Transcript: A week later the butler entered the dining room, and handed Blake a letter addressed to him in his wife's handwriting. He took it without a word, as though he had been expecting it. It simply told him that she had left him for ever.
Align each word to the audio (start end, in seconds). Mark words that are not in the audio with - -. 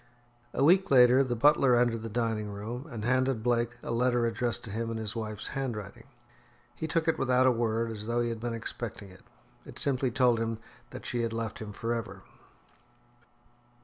A 0.55 0.63
week 0.63 0.89
later 0.89 1.23
the 1.23 1.35
butler 1.35 1.75
entered 1.77 2.01
the 2.01 2.09
dining 2.09 2.49
room, 2.51 2.87
and 2.89 3.05
handed 3.05 3.43
Blake 3.43 3.77
a 3.83 3.91
letter 3.91 4.25
addressed 4.25 4.63
to 4.63 4.71
him 4.71 4.89
in 4.89 4.97
his 4.97 5.15
wife's 5.15 5.49
handwriting. 5.49 6.05
He 6.73 6.87
took 6.87 7.07
it 7.07 7.19
without 7.19 7.45
a 7.45 7.51
word, 7.51 7.91
as 7.91 8.07
though 8.07 8.19
he 8.21 8.29
had 8.29 8.39
been 8.39 8.55
expecting 8.55 9.09
it. 9.09 9.21
It 9.63 9.77
simply 9.77 10.09
told 10.09 10.39
him 10.39 10.57
that 10.89 11.05
she 11.05 11.21
had 11.21 11.33
left 11.33 11.59
him 11.59 11.71
for 11.71 11.93
ever. 11.93 12.23